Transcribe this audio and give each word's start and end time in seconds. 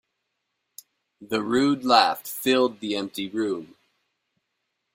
The 1.21 1.43
rude 1.43 1.85
laugh 1.85 2.25
filled 2.25 2.79
the 2.79 2.95
empty 2.95 3.29
room. 3.29 3.75